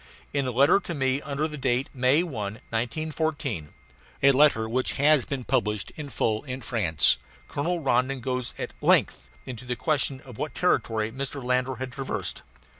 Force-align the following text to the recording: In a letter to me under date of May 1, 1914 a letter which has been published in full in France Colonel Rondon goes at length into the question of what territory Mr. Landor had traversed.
In 0.33 0.47
a 0.47 0.51
letter 0.51 0.79
to 0.79 0.95
me 0.95 1.21
under 1.21 1.47
date 1.47 1.87
of 1.89 1.93
May 1.93 2.23
1, 2.23 2.33
1914 2.33 3.71
a 4.23 4.31
letter 4.31 4.67
which 4.67 4.93
has 4.93 5.25
been 5.25 5.43
published 5.43 5.91
in 5.95 6.09
full 6.09 6.43
in 6.45 6.61
France 6.63 7.19
Colonel 7.47 7.81
Rondon 7.81 8.19
goes 8.19 8.55
at 8.57 8.73
length 8.81 9.29
into 9.45 9.63
the 9.63 9.75
question 9.75 10.19
of 10.21 10.39
what 10.39 10.55
territory 10.55 11.11
Mr. 11.11 11.43
Landor 11.43 11.75
had 11.75 11.91
traversed. 11.91 12.41